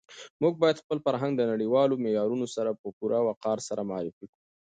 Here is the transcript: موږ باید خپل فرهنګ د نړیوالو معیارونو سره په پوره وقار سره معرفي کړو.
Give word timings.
موږ 0.41 0.53
باید 0.61 0.81
خپل 0.83 0.97
فرهنګ 1.05 1.33
د 1.37 1.41
نړیوالو 1.51 2.01
معیارونو 2.03 2.47
سره 2.55 2.71
په 2.81 2.87
پوره 2.97 3.19
وقار 3.27 3.57
سره 3.67 3.81
معرفي 3.89 4.25
کړو. 4.31 4.41